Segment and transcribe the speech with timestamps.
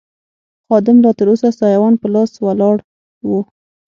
[0.67, 2.75] خادم لا تراوسه سایوان په لاس ولاړ
[3.27, 3.29] و.